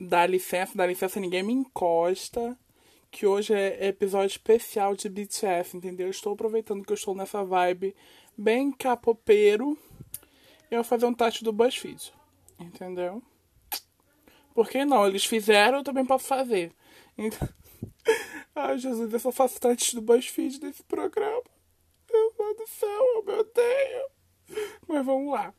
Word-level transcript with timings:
Dá 0.00 0.26
licença, 0.26 0.72
dá 0.74 0.86
licença, 0.86 1.20
ninguém 1.20 1.42
me 1.42 1.52
encosta. 1.52 2.56
Que 3.10 3.26
hoje 3.26 3.52
é 3.52 3.88
episódio 3.88 4.28
especial 4.28 4.94
de 4.94 5.08
BTS, 5.08 5.76
entendeu? 5.76 6.08
Estou 6.08 6.32
aproveitando 6.32 6.84
que 6.84 6.92
eu 6.92 6.94
estou 6.94 7.14
nessa 7.14 7.44
vibe 7.44 7.94
bem 8.38 8.72
capopeiro. 8.72 9.76
E 10.70 10.74
eu 10.74 10.78
vou 10.78 10.84
fazer 10.84 11.04
um 11.04 11.12
teste 11.12 11.44
do 11.44 11.52
BuzzFeed. 11.52 12.12
Entendeu? 12.58 13.22
Por 14.54 14.70
que 14.70 14.84
não? 14.86 15.06
Eles 15.06 15.26
fizeram, 15.26 15.78
eu 15.78 15.84
também 15.84 16.06
posso 16.06 16.24
fazer. 16.24 16.72
Então... 17.18 17.46
Ai, 18.54 18.78
Jesus, 18.78 19.12
eu 19.12 19.20
só 19.20 19.30
faço 19.30 19.60
teste 19.60 19.96
do 19.96 20.02
BuzzFeed 20.02 20.60
desse 20.60 20.82
programa. 20.84 21.42
Meu 22.10 22.32
Deus 22.38 22.56
do 22.56 22.66
céu, 22.66 23.04
eu 23.16 23.24
me 23.24 23.32
odeio. 23.32 24.06
Mas 24.88 25.04
vamos 25.04 25.30
lá. 25.30 25.52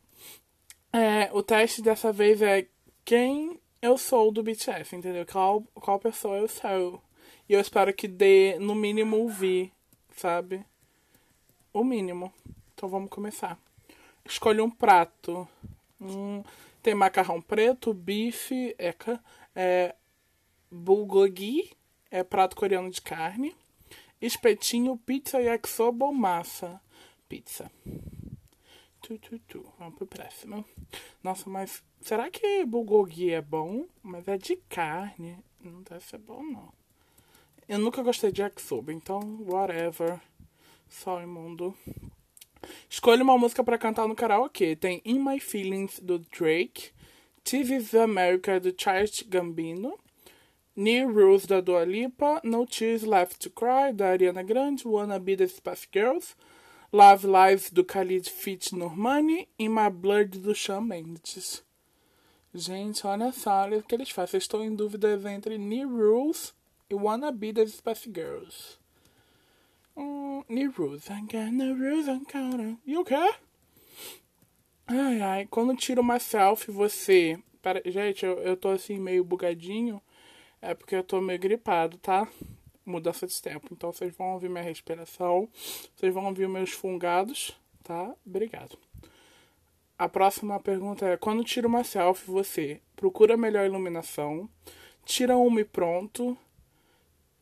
É, 0.92 1.30
o 1.32 1.44
teste 1.44 1.82
dessa 1.82 2.12
vez 2.12 2.42
é 2.42 2.68
quem 3.06 3.61
eu 3.82 3.98
sou 3.98 4.32
do 4.32 4.44
BTS, 4.44 4.96
entendeu? 4.96 5.26
Qual, 5.26 5.62
qual 5.74 6.00
pessoa 6.00 6.38
eu 6.38 6.48
sou. 6.48 7.02
E 7.50 7.54
eu 7.54 7.60
espero 7.60 7.94
que 7.94 8.08
dê, 8.08 8.58
no 8.60 8.76
mínimo, 8.76 9.18
ouvir, 9.18 9.72
sabe? 10.16 10.64
O 11.74 11.84
mínimo. 11.84 12.32
Então 12.74 12.88
vamos 12.88 13.10
começar. 13.10 13.58
Escolha 14.26 14.64
um 14.64 14.70
prato. 14.70 15.48
Hum, 16.00 16.44
tem 16.82 16.96
macarrão 16.96 17.42
preto, 17.42 17.94
bife, 17.94 18.76
eca, 18.78 19.20
é, 19.56 19.96
bulgogi, 20.70 21.72
é 22.10 22.24
prato 22.24 22.56
coreano 22.56 22.90
de 22.90 23.02
carne, 23.02 23.56
espetinho, 24.22 24.98
pizza, 24.98 25.42
yakisoba 25.42 26.12
massa. 26.12 26.82
Pizza. 27.28 27.72
Tu, 29.12 29.18
tu, 29.20 29.40
tu. 29.40 29.66
Vamos 29.78 29.96
pro 29.96 30.08
próximo. 30.08 30.64
Nossa, 31.22 31.50
mas 31.50 31.84
será 32.00 32.32
que 32.32 32.64
bulgogi 32.64 33.32
é 33.32 33.42
bom? 33.42 33.86
Mas 34.02 34.26
é 34.26 34.38
de 34.38 34.56
carne. 34.70 35.38
Não 35.60 35.82
deve 35.82 36.02
ser 36.06 36.18
bom, 36.18 36.42
não. 36.42 36.72
Eu 37.68 37.78
nunca 37.78 38.02
gostei 38.04 38.32
de 38.32 38.42
yakisoba, 38.42 38.94
então 38.94 39.20
whatever. 39.42 40.18
Só 40.88 41.22
imundo. 41.22 41.76
Escolha 42.90 43.22
uma 43.22 43.38
música 43.38 43.62
para 43.66 43.78
cantar 43.78 44.08
no 44.08 44.16
karaokê. 44.16 44.78
Tem 44.78 45.02
In 45.04 45.20
My 45.20 45.42
Feelings, 45.42 46.00
do 46.00 46.18
Drake. 46.18 46.92
This 47.44 47.70
is 47.70 47.94
America, 47.94 48.62
do 48.62 48.74
Charles 48.78 49.24
Gambino. 49.24 50.00
New 50.74 51.12
Rules, 51.12 51.46
da 51.46 51.60
Dua 51.60 51.84
Lipa. 51.84 52.40
No 52.46 52.66
Tears 52.66 53.04
Left 53.04 53.40
to 53.40 53.50
Cry, 53.50 53.92
da 53.94 54.12
Ariana 54.12 54.42
Grande. 54.42 54.88
Wanna 54.88 55.20
Be 55.20 55.36
the 55.36 55.50
Spice 55.50 55.86
Girls. 55.92 56.34
Love 56.94 57.26
Live, 57.26 57.72
do 57.72 57.86
Khalid 57.86 58.30
Fit 58.30 58.76
Normani. 58.76 59.48
E 59.58 59.70
My 59.70 59.90
Blood, 59.90 60.40
do 60.40 60.54
Shawn 60.54 60.82
Mendes. 60.82 61.64
Gente, 62.54 63.08
olha 63.08 63.32
só, 63.32 63.62
olha 63.62 63.78
o 63.78 63.84
que 63.84 63.96
eles 63.96 64.10
fazem. 64.10 64.38
estou 64.38 64.62
em 64.62 64.76
dúvidas 64.76 65.24
entre 65.26 65.58
New 65.58 65.88
Rules 65.88 66.54
e 66.90 66.94
Wanna 66.96 67.32
Be 67.32 67.54
the 67.54 67.66
Spice 67.66 68.12
Girls. 68.14 68.78
Hum, 69.96 70.44
new 70.50 70.70
rules. 70.72 71.10
I 71.10 71.22
got 71.22 71.52
no 71.54 71.74
rules 71.74 72.10
on 72.10 72.26
counter. 72.26 72.76
E 72.86 72.98
o 72.98 73.06
quê? 73.06 73.16
Ai, 74.86 75.22
ai. 75.22 75.48
Quando 75.50 75.74
tira 75.78 76.02
uma 76.02 76.20
selfie, 76.20 76.72
você... 76.72 77.40
Para... 77.62 77.82
Gente, 77.86 78.26
eu, 78.26 78.38
eu 78.40 78.58
tô 78.58 78.68
assim 78.68 79.00
meio 79.00 79.24
bugadinho. 79.24 80.02
É 80.62 80.74
porque 80.74 80.96
eu 80.96 81.04
tô 81.04 81.22
meio 81.22 81.40
gripado, 81.40 81.98
tá? 81.98 82.28
Mudança 82.92 83.26
de 83.26 83.42
tempo. 83.42 83.68
Então 83.72 83.92
vocês 83.92 84.16
vão 84.16 84.34
ouvir 84.34 84.50
minha 84.50 84.64
respiração. 84.64 85.48
Vocês 85.96 86.14
vão 86.14 86.26
ouvir 86.26 86.48
meus 86.48 86.72
fungados, 86.72 87.58
tá? 87.84 88.14
Obrigado. 88.26 88.78
A 89.98 90.10
próxima 90.10 90.60
pergunta 90.60 91.06
é: 91.06 91.18
quando 91.18 91.44
tira 91.44 91.68
uma 91.68 91.84
selfie, 91.84 92.30
você 92.30 92.82
procura 92.96 93.38
melhor 93.38 93.66
iluminação, 93.66 94.50
tira 95.06 95.38
uma 95.38 95.62
e 95.62 95.66
pronto, 95.66 96.38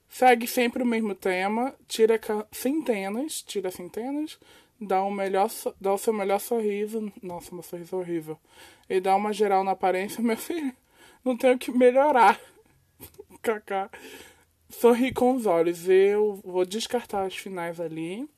Segue 0.10 0.48
sempre 0.48 0.82
o 0.82 0.86
mesmo 0.86 1.14
tema, 1.14 1.74
tira 1.88 2.20
centenas, 2.52 3.44
tira 3.44 3.70
centenas, 3.70 4.40
dá, 4.82 5.04
um 5.04 5.12
melhor, 5.12 5.50
dá 5.80 5.94
o 5.94 5.98
seu 6.00 6.12
melhor 6.12 6.40
sorriso. 6.40 7.14
Nossa, 7.22 7.54
meu 7.54 7.64
sorriso 7.64 7.96
é 7.96 8.00
horrível. 8.00 8.38
E 8.90 9.00
dá 9.00 9.16
uma 9.16 9.32
geral 9.32 9.64
na 9.64 9.72
aparência, 9.72 10.22
meu 10.24 10.36
filho. 10.36 10.76
Não 11.24 11.38
tenho 11.38 11.60
que 11.60 11.72
melhorar. 11.72 12.40
Kaká. 13.42 13.90
Sorri 14.70 15.12
com 15.12 15.36
os 15.36 15.46
olhos. 15.46 15.88
Eu 15.90 16.40
vou 16.44 16.66
descartar 16.66 17.26
as 17.26 17.36
finais 17.36 17.80
ali. 17.80 18.30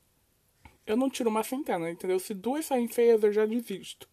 Eu 0.85 0.97
não 0.97 1.09
tiro 1.09 1.29
uma 1.29 1.43
centena, 1.43 1.89
entendeu? 1.89 2.19
Se 2.19 2.33
duas 2.33 2.65
saírem 2.65 2.87
feias, 2.87 3.21
eu 3.23 3.31
já 3.31 3.45
desisto. 3.45 4.09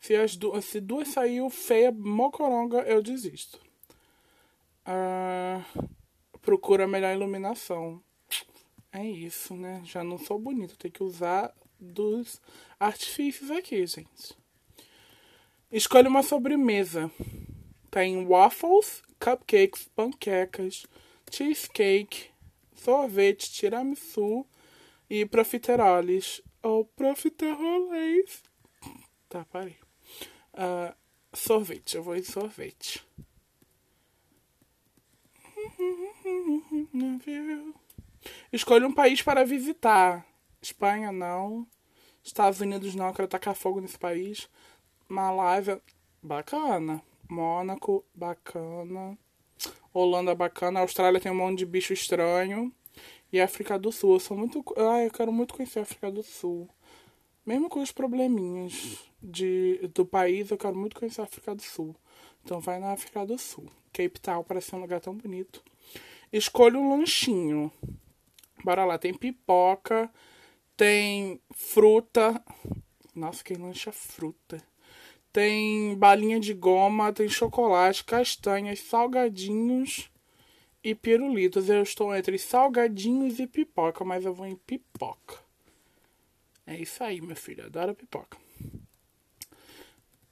Se, 0.00 0.14
as 0.14 0.36
du 0.36 0.60
se 0.60 0.80
duas 0.80 1.08
saírem 1.08 1.48
feia, 1.50 1.90
mocoronga, 1.90 2.78
eu 2.82 3.02
desisto. 3.02 3.60
Uh, 4.86 5.88
procura 6.40 6.86
melhor 6.86 7.14
iluminação. 7.14 8.02
É 8.92 9.04
isso, 9.04 9.54
né? 9.54 9.82
Já 9.84 10.02
não 10.02 10.18
sou 10.18 10.38
bonito, 10.38 10.78
tem 10.78 10.90
que 10.90 11.02
usar 11.02 11.54
dos 11.78 12.40
artifícios 12.80 13.50
aqui, 13.50 13.86
gente. 13.86 14.36
Escolha 15.70 16.08
uma 16.08 16.22
sobremesa. 16.22 17.10
Tem 17.90 18.26
waffles, 18.26 19.02
cupcakes, 19.20 19.88
panquecas, 19.94 20.86
cheesecake, 21.30 22.30
sorvete, 22.74 23.50
tiramisu 23.50 24.46
e 25.08 25.24
profiteroles. 25.26 26.42
Ou 26.62 26.84
profiteroles. 26.84 28.42
Tá, 29.28 29.44
parei. 29.44 29.76
Uh, 30.54 30.94
sorvete, 31.32 31.96
eu 31.96 32.02
vou 32.02 32.16
em 32.16 32.22
sorvete. 32.22 33.04
Escolha 38.52 38.86
um 38.86 38.92
país 38.92 39.22
para 39.22 39.44
visitar. 39.44 40.26
Espanha, 40.60 41.12
não. 41.12 41.66
Estados 42.22 42.60
Unidos, 42.60 42.94
não. 42.94 43.12
Quero 43.12 43.28
tacar 43.28 43.54
fogo 43.54 43.80
nesse 43.80 43.98
país. 43.98 44.48
Malásia, 45.08 45.80
bacana. 46.22 47.02
Mônaco, 47.28 48.04
bacana. 48.14 49.18
Holanda, 49.92 50.34
bacana. 50.34 50.80
Austrália 50.80 51.20
tem 51.20 51.30
um 51.32 51.36
monte 51.36 51.58
de 51.58 51.66
bicho 51.66 51.92
estranho. 51.92 52.72
E 53.32 53.40
África 53.40 53.78
do 53.78 53.92
Sul. 53.92 54.14
Eu 54.14 54.20
sou 54.20 54.36
muito. 54.36 54.64
Ai, 54.76 55.06
eu 55.06 55.10
quero 55.10 55.32
muito 55.32 55.54
conhecer 55.54 55.80
a 55.80 55.82
África 55.82 56.10
do 56.10 56.22
Sul. 56.22 56.68
Mesmo 57.44 57.68
com 57.68 57.80
os 57.80 57.90
probleminhas 57.90 58.98
de, 59.22 59.88
do 59.94 60.04
país, 60.04 60.50
eu 60.50 60.58
quero 60.58 60.76
muito 60.76 60.94
conhecer 60.98 61.22
a 61.22 61.24
África 61.24 61.54
do 61.54 61.62
Sul. 61.62 61.96
Então 62.44 62.60
vai 62.60 62.78
na 62.78 62.92
África 62.92 63.24
do 63.24 63.38
Sul. 63.38 63.66
Cape 63.92 64.20
Town 64.20 64.44
parece 64.44 64.74
um 64.74 64.80
lugar 64.80 65.00
tão 65.00 65.14
bonito. 65.14 65.62
Escolha 66.32 66.78
um 66.78 66.90
lanchinho. 66.90 67.72
Bora 68.62 68.84
lá, 68.84 68.98
tem 68.98 69.14
pipoca, 69.14 70.10
tem 70.76 71.40
fruta. 71.54 72.42
Nossa, 73.14 73.42
quem 73.42 73.56
lancha 73.56 73.92
fruta? 73.92 74.62
Tem 75.32 75.94
balinha 75.96 76.40
de 76.40 76.54
goma, 76.54 77.12
tem 77.12 77.28
chocolate, 77.28 78.04
castanhas, 78.04 78.80
salgadinhos 78.80 80.10
e 80.82 80.94
pirulitos. 80.94 81.68
Eu 81.68 81.82
estou 81.82 82.14
entre 82.14 82.38
salgadinhos 82.38 83.38
e 83.38 83.46
pipoca, 83.46 84.04
mas 84.04 84.24
eu 84.24 84.34
vou 84.34 84.46
em 84.46 84.56
pipoca. 84.56 85.38
É 86.66 86.76
isso 86.76 87.02
aí, 87.02 87.20
meu 87.20 87.36
filho. 87.36 87.64
Adoro 87.64 87.94
pipoca. 87.94 88.36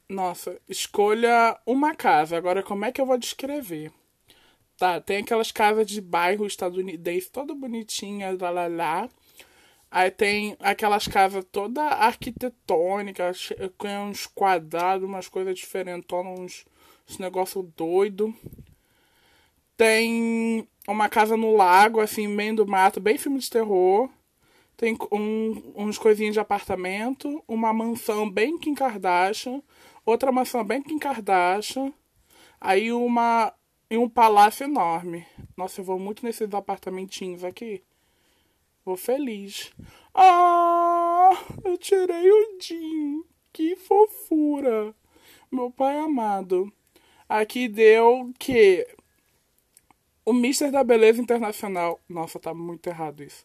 Nossa, 0.09 0.61
escolha 0.69 1.59
uma 1.67 1.95
casa. 1.95 2.37
Agora, 2.37 2.63
como 2.63 2.85
é 2.85 2.93
que 2.93 3.01
eu 3.01 3.07
vou 3.07 3.19
descrever? 3.19 3.93
Tá, 4.77 5.01
tem 5.01 5.19
aquelas 5.19 5.51
casas 5.51 5.87
de 5.87 6.01
bairro 6.01 6.47
estadunidense, 6.47 7.31
toda 7.31 7.55
bonitinha, 7.55 8.37
lá, 8.39 8.51
lá, 8.51 8.67
lá. 8.67 9.11
Aí 9.91 10.11
tem 10.11 10.57
aquelas 10.61 11.07
casas 11.07 11.45
toda 11.51 11.83
arquitetônicas, 11.83 13.51
com 13.79 13.89
uns 14.09 14.27
quadrados, 14.27 15.09
umas 15.09 15.29
coisas 15.29 15.57
diferentes, 15.59 16.07
uns, 16.13 16.65
uns 17.09 17.19
negócio 17.19 17.63
doido. 17.77 18.35
Tem 19.77 20.67
uma 20.89 21.09
casa 21.09 21.37
no 21.37 21.55
lago, 21.55 22.01
assim, 22.01 22.27
meio 22.27 22.57
do 22.57 22.67
mato, 22.67 23.01
bem 23.01 23.17
filme 23.19 23.39
de 23.39 23.49
terror. 23.49 24.11
Tem 24.77 24.97
um, 25.11 25.73
uns 25.75 25.97
coisinhos 25.97 26.35
de 26.35 26.41
apartamento, 26.41 27.43
uma 27.49 27.73
mansão 27.73 28.31
bem 28.31 28.59
Kim 28.59 28.75
Kardashian, 28.75 29.63
outra 30.05 30.31
mansão 30.31 30.63
bem 30.63 30.83
Kim 30.83 30.99
Kardashian, 30.99 31.93
aí 32.61 32.93
uma 32.93 33.55
e 33.89 33.97
um 33.97 34.09
palácio 34.09 34.65
enorme. 34.65 35.27
Nossa, 35.57 35.81
eu 35.81 35.85
vou 35.85 35.99
muito 35.99 36.25
nesses 36.25 36.53
apartamentinhos 36.53 37.45
aqui. 37.45 37.83
Vou 38.87 38.97
feliz. 38.97 39.73
Ah, 40.15 41.31
eu 41.65 41.77
tirei 41.77 42.31
o 42.31 42.57
Jim. 42.61 43.25
Que 43.53 43.75
fofura. 43.77 44.95
Meu 45.51 45.71
pai 45.73 45.99
amado. 45.99 46.73
Aqui 47.29 47.67
deu 47.69 48.33
que 48.39 48.87
o 50.25 50.33
Mister 50.33 50.71
da 50.71 50.85
Beleza 50.85 51.21
Internacional. 51.21 52.01
Nossa, 52.09 52.39
tá 52.39 52.55
muito 52.55 52.87
errado 52.87 53.25
isso. 53.25 53.45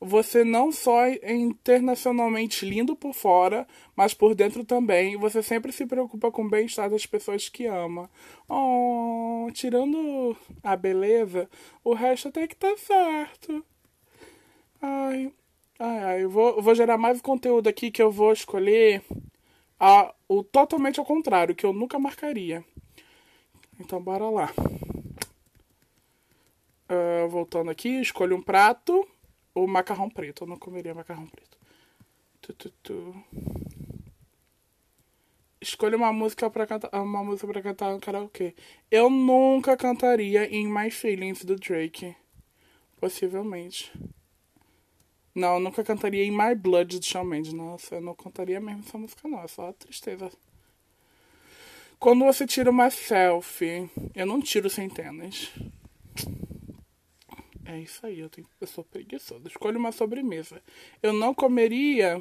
você 0.00 0.44
não 0.44 0.72
só 0.72 1.04
é 1.04 1.32
internacionalmente 1.34 2.64
lindo 2.64 2.96
por 2.96 3.12
fora, 3.12 3.66
mas 3.94 4.14
por 4.14 4.34
dentro 4.34 4.64
também. 4.64 5.16
Você 5.18 5.42
sempre 5.42 5.72
se 5.72 5.84
preocupa 5.86 6.30
com 6.32 6.42
o 6.44 6.48
bem-estar 6.48 6.88
das 6.88 7.04
pessoas 7.04 7.48
que 7.48 7.66
ama. 7.66 8.10
Oh, 8.48 9.48
tirando 9.52 10.34
a 10.62 10.74
beleza, 10.74 11.48
o 11.84 11.92
resto 11.94 12.28
até 12.28 12.46
que 12.46 12.56
tá 12.56 12.74
certo. 12.78 13.64
Ai, 14.80 15.32
ai, 15.78 15.98
ai. 16.04 16.24
Eu 16.24 16.30
vou, 16.30 16.56
eu 16.56 16.62
vou 16.62 16.74
gerar 16.74 16.96
mais 16.96 17.20
conteúdo 17.20 17.68
aqui 17.68 17.90
que 17.90 18.02
eu 18.02 18.10
vou 18.10 18.32
escolher 18.32 19.02
a, 19.78 20.14
o 20.28 20.42
totalmente 20.42 20.98
ao 20.98 21.06
contrário, 21.06 21.54
que 21.54 21.66
eu 21.66 21.72
nunca 21.72 21.98
marcaria. 21.98 22.64
Então, 23.78 24.00
bora 24.02 24.28
lá. 24.28 24.52
Uh, 26.90 27.28
voltando 27.28 27.70
aqui, 27.70 28.00
escolho 28.00 28.36
um 28.36 28.42
prato. 28.42 29.06
O 29.54 29.66
macarrão 29.66 30.08
preto. 30.08 30.44
Eu 30.44 30.48
não 30.48 30.56
comeria 30.56 30.94
macarrão 30.94 31.26
preto. 31.26 31.58
Tu, 32.40 32.52
tu, 32.54 32.70
tu. 32.82 33.24
Escolha 35.60 35.96
uma 35.96 36.12
música 36.12 36.48
para 36.48 36.66
cantar, 36.66 36.90
uma 37.02 37.22
música 37.22 37.46
para 37.46 37.62
cantar 37.62 37.92
no 37.92 38.00
karaokê. 38.00 38.54
Eu 38.90 39.10
nunca 39.10 39.76
cantaria 39.76 40.46
em 40.46 40.66
My 40.66 40.90
Feelings 40.90 41.44
do 41.44 41.56
Drake. 41.56 42.16
Possivelmente. 42.98 43.92
Não, 45.34 45.54
eu 45.54 45.60
nunca 45.60 45.84
cantaria 45.84 46.24
em 46.24 46.30
My 46.30 46.54
Blood 46.54 46.98
do 46.98 47.04
Shawn 47.04 47.24
Mendes. 47.24 47.52
Nossa, 47.52 47.96
eu 47.96 48.00
não 48.00 48.14
cantaria 48.14 48.60
mesmo 48.60 48.82
essa 48.86 48.98
música 48.98 49.28
não, 49.28 49.42
é 49.42 49.48
só 49.48 49.72
tristeza. 49.72 50.30
Quando 51.98 52.24
você 52.24 52.46
tira 52.46 52.70
uma 52.70 52.90
selfie, 52.90 53.90
eu 54.14 54.26
não 54.26 54.40
tiro 54.40 54.70
centenas. 54.70 55.52
É 57.64 57.78
isso 57.78 58.04
aí, 58.04 58.18
eu, 58.18 58.28
tenho, 58.28 58.48
eu 58.60 58.66
sou 58.66 58.82
preguiçosa. 58.82 59.46
Escolha 59.46 59.78
uma 59.78 59.92
sobremesa. 59.92 60.60
Eu 61.02 61.12
não 61.12 61.32
comeria. 61.32 62.20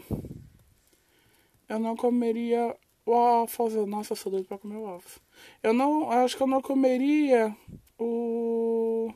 Eu 1.67 1.79
não 1.79 1.95
comeria 1.95 2.75
waffles. 3.05 3.73
Nossa, 3.87 4.13
eu 4.13 4.17
sou 4.17 4.31
doido 4.31 4.45
pra 4.45 4.59
comer 4.59 4.77
waffles. 4.77 5.19
Eu 5.63 5.73
não. 5.73 6.11
Acho 6.11 6.37
que 6.37 6.43
eu 6.43 6.47
não 6.47 6.61
comeria 6.61 7.55
o. 7.97 9.11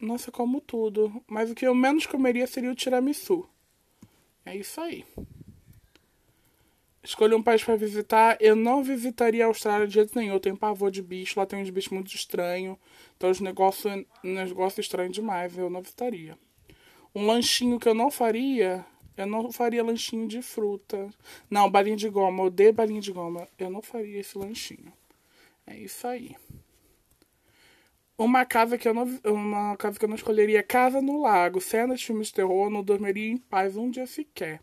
Nossa, 0.00 0.32
como 0.32 0.60
tudo. 0.60 1.22
Mas 1.28 1.50
o 1.50 1.54
que 1.54 1.66
eu 1.66 1.74
menos 1.74 2.06
comeria 2.06 2.46
seria 2.46 2.70
o 2.70 2.74
tiramisu. 2.74 3.46
É 4.46 4.56
isso 4.56 4.80
aí. 4.80 5.04
Escolha 7.02 7.36
um 7.36 7.42
país 7.42 7.62
para 7.62 7.76
visitar. 7.76 8.38
Eu 8.40 8.56
não 8.56 8.82
visitaria 8.82 9.44
a 9.44 9.48
Austrália 9.48 9.86
de 9.86 9.94
jeito 9.94 10.18
nenhum. 10.18 10.34
Eu 10.34 10.40
tenho 10.40 10.56
pavor 10.56 10.90
de 10.90 11.02
bicho. 11.02 11.38
Lá 11.38 11.44
tem 11.44 11.60
uns 11.60 11.70
bichos 11.70 11.92
muito 11.92 12.14
estranhos. 12.14 12.78
Então 13.16 13.30
os 13.30 13.40
negócios 13.40 14.04
negócio 14.22 14.80
estranhos 14.80 15.12
demais. 15.12 15.56
Eu 15.56 15.68
não 15.68 15.82
visitaria. 15.82 16.38
Um 17.14 17.26
lanchinho 17.26 17.78
que 17.78 17.88
eu 17.88 17.94
não 17.94 18.10
faria. 18.10 18.84
Eu 19.16 19.26
não 19.26 19.52
faria 19.52 19.84
lanchinho 19.84 20.26
de 20.26 20.40
fruta. 20.40 21.10
Não, 21.50 21.70
balinha 21.70 21.96
de 21.96 22.08
goma. 22.08 22.42
Eu 22.42 22.46
odeio 22.46 22.72
balinha 22.72 23.00
de 23.00 23.12
goma. 23.12 23.46
Eu 23.58 23.68
não 23.68 23.82
faria 23.82 24.18
esse 24.18 24.38
lanchinho. 24.38 24.92
É 25.66 25.76
isso 25.76 26.06
aí. 26.06 26.36
Uma 28.20 28.44
casa 28.44 28.76
que 28.76 28.86
eu 28.86 28.92
não, 28.92 29.18
uma 29.24 29.74
casa 29.78 29.98
que 29.98 30.04
eu 30.04 30.08
não 30.10 30.14
escolheria. 30.14 30.62
Casa 30.62 31.00
no 31.00 31.22
Lago. 31.22 31.58
Cena 31.58 31.94
de 31.94 32.04
filmes 32.04 32.26
de 32.26 32.34
terror. 32.34 32.68
Não 32.68 32.84
dormiria 32.84 33.32
em 33.32 33.38
paz 33.38 33.78
um 33.78 33.88
dia 33.88 34.06
sequer. 34.06 34.60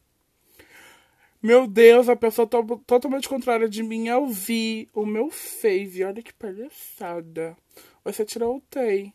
Meu 1.42 1.66
Deus, 1.66 2.08
a 2.08 2.16
pessoa 2.16 2.48
to 2.48 2.64
totalmente 2.86 3.28
contrária 3.28 3.68
de 3.68 3.82
mim. 3.82 4.10
Eu 4.10 4.28
vi 4.28 4.88
o 4.94 5.08
meu 5.08 5.32
face. 5.32 6.04
Olha 6.04 6.22
que 6.22 6.32
palhaçada. 6.32 7.58
Você 8.04 8.24
tirou 8.24 8.58
o 8.58 8.62
TEI. 8.62 9.12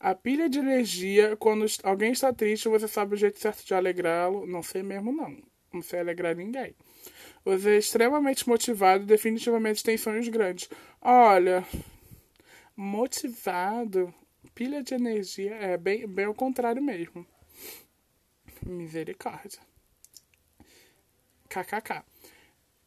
A 0.00 0.12
pilha 0.12 0.48
de 0.48 0.58
energia, 0.58 1.36
quando 1.36 1.64
alguém 1.84 2.10
está 2.10 2.32
triste, 2.32 2.68
você 2.68 2.88
sabe 2.88 3.14
o 3.14 3.16
jeito 3.16 3.38
certo 3.38 3.64
de 3.64 3.74
alegrá-lo. 3.74 4.44
Não 4.44 4.60
sei 4.60 4.82
mesmo, 4.82 5.12
não. 5.12 5.36
Não 5.72 5.82
sei 5.82 6.00
alegrar 6.00 6.34
ninguém. 6.34 6.74
Você 7.44 7.76
é 7.76 7.78
extremamente 7.78 8.48
motivado 8.48 9.06
definitivamente 9.06 9.84
tem 9.84 9.96
sonhos 9.96 10.26
grandes. 10.26 10.68
Olha, 11.00 11.64
motivado, 12.76 14.12
pilha 14.54 14.82
de 14.82 14.94
energia, 14.94 15.54
é 15.54 15.76
bem, 15.76 16.06
bem 16.06 16.26
ao 16.26 16.34
contrário 16.34 16.82
mesmo. 16.82 17.26
Misericórdia. 18.64 19.60
KKK. 21.48 22.04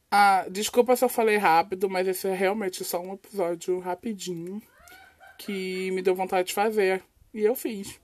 Ah, 0.09 0.47
desculpa 0.49 0.95
se 0.95 1.03
eu 1.03 1.09
falei 1.09 1.37
rápido, 1.37 1.89
mas 1.89 2.07
esse 2.07 2.27
é 2.27 2.33
realmente 2.33 2.83
só 2.83 3.01
um 3.01 3.13
episódio 3.13 3.79
rapidinho 3.79 4.61
que 5.37 5.91
me 5.91 6.01
deu 6.01 6.15
vontade 6.15 6.49
de 6.49 6.53
fazer. 6.53 7.03
E 7.33 7.41
eu 7.41 7.55
fiz. 7.55 7.99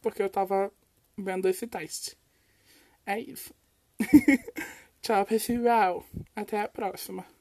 Porque 0.00 0.22
eu 0.22 0.30
tava 0.30 0.72
vendo 1.16 1.48
esse 1.48 1.66
teste. 1.66 2.16
É 3.06 3.18
isso. 3.18 3.54
Tchau, 5.00 5.24
pessoal. 5.26 6.04
Até 6.34 6.60
a 6.60 6.68
próxima. 6.68 7.33